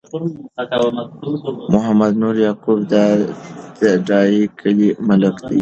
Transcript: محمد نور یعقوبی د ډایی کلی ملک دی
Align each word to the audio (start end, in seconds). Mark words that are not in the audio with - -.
محمد 1.73 2.13
نور 2.21 2.35
یعقوبی 2.47 2.85
د 3.77 3.83
ډایی 4.07 4.43
کلی 4.59 4.89
ملک 5.07 5.35
دی 5.41 5.49